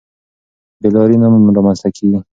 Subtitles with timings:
[0.79, 2.19] بې لارۍ نه رامنځته کېږي.